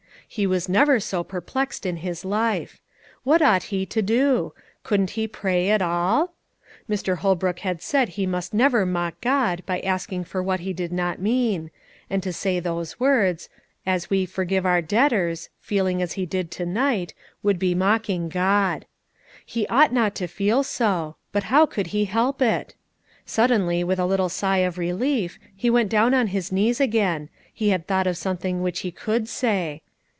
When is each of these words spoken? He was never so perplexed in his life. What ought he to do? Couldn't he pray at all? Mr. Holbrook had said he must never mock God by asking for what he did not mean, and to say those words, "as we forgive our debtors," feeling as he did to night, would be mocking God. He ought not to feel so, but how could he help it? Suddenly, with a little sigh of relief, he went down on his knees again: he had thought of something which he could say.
He 0.33 0.47
was 0.47 0.69
never 0.69 1.01
so 1.01 1.25
perplexed 1.25 1.85
in 1.85 1.97
his 1.97 2.23
life. 2.23 2.79
What 3.25 3.41
ought 3.41 3.63
he 3.63 3.85
to 3.87 4.01
do? 4.01 4.53
Couldn't 4.81 5.09
he 5.09 5.27
pray 5.27 5.69
at 5.69 5.81
all? 5.81 6.31
Mr. 6.89 7.17
Holbrook 7.17 7.59
had 7.59 7.81
said 7.81 8.07
he 8.07 8.25
must 8.25 8.53
never 8.53 8.85
mock 8.85 9.19
God 9.19 9.61
by 9.65 9.81
asking 9.81 10.23
for 10.23 10.41
what 10.41 10.61
he 10.61 10.71
did 10.71 10.93
not 10.93 11.19
mean, 11.19 11.69
and 12.09 12.23
to 12.23 12.31
say 12.31 12.61
those 12.61 12.97
words, 12.97 13.49
"as 13.85 14.09
we 14.09 14.25
forgive 14.25 14.65
our 14.65 14.81
debtors," 14.81 15.49
feeling 15.59 16.01
as 16.01 16.13
he 16.13 16.25
did 16.25 16.49
to 16.51 16.65
night, 16.65 17.13
would 17.43 17.59
be 17.59 17.75
mocking 17.75 18.29
God. 18.29 18.85
He 19.45 19.67
ought 19.67 19.91
not 19.91 20.15
to 20.15 20.27
feel 20.27 20.63
so, 20.63 21.17
but 21.33 21.43
how 21.51 21.65
could 21.65 21.87
he 21.87 22.05
help 22.05 22.41
it? 22.41 22.73
Suddenly, 23.25 23.83
with 23.83 23.99
a 23.99 24.05
little 24.05 24.29
sigh 24.29 24.59
of 24.59 24.77
relief, 24.77 25.37
he 25.57 25.69
went 25.69 25.89
down 25.89 26.13
on 26.13 26.27
his 26.27 26.53
knees 26.53 26.79
again: 26.79 27.27
he 27.53 27.71
had 27.71 27.85
thought 27.85 28.07
of 28.07 28.15
something 28.15 28.61
which 28.61 28.79
he 28.79 28.91
could 28.91 29.27
say. 29.27 29.81